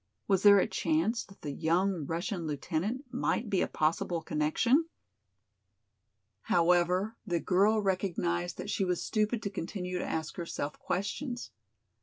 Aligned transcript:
Was 0.27 0.41
there 0.41 0.57
a 0.57 0.65
chance 0.65 1.23
that 1.25 1.41
the 1.43 1.51
young 1.51 2.07
Russian 2.07 2.47
lieutenant 2.47 3.05
might 3.13 3.51
be 3.51 3.61
a 3.61 3.67
possible 3.67 4.23
connection? 4.23 4.89
However, 6.41 7.15
the 7.23 7.39
girl 7.39 7.79
recognized 7.79 8.57
that 8.57 8.71
she 8.71 8.83
was 8.83 9.03
stupid 9.05 9.43
to 9.43 9.51
continue 9.51 9.99
to 9.99 10.03
ask 10.09 10.37
herself 10.37 10.79
questions. 10.79 11.51